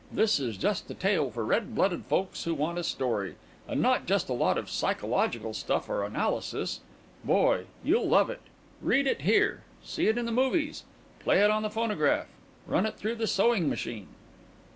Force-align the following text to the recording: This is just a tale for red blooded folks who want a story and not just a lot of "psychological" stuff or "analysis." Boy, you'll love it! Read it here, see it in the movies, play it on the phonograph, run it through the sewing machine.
This 0.11 0.39
is 0.39 0.57
just 0.57 0.89
a 0.89 0.95
tale 0.95 1.29
for 1.29 1.45
red 1.45 1.75
blooded 1.75 2.05
folks 2.07 2.45
who 2.45 2.55
want 2.55 2.79
a 2.79 2.83
story 2.83 3.35
and 3.67 3.79
not 3.83 4.07
just 4.07 4.29
a 4.29 4.33
lot 4.33 4.57
of 4.57 4.67
"psychological" 4.67 5.53
stuff 5.53 5.87
or 5.87 6.03
"analysis." 6.03 6.79
Boy, 7.23 7.65
you'll 7.83 8.09
love 8.09 8.31
it! 8.31 8.41
Read 8.81 9.05
it 9.05 9.21
here, 9.21 9.61
see 9.83 10.07
it 10.07 10.17
in 10.17 10.25
the 10.25 10.31
movies, 10.31 10.85
play 11.19 11.37
it 11.43 11.51
on 11.51 11.61
the 11.61 11.69
phonograph, 11.69 12.25
run 12.65 12.87
it 12.87 12.97
through 12.97 13.13
the 13.13 13.27
sewing 13.27 13.69
machine. 13.69 14.07